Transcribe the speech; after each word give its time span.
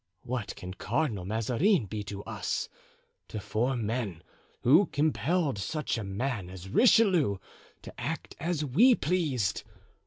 What 0.23 0.55
can 0.55 0.73
Cardinal 0.73 1.25
Mazarin 1.25 1.85
be 1.85 2.01
to 2.05 2.23
us, 2.23 2.67
to 3.27 3.39
four 3.39 3.75
men 3.77 4.23
who 4.63 4.87
compelled 4.87 5.59
such 5.59 5.95
a 5.95 6.03
man 6.03 6.49
as 6.49 6.69
Richelieu 6.69 7.37
to 7.83 8.01
act 8.01 8.35
as 8.39 8.65
we 8.65 8.95
pleased? 8.95 9.61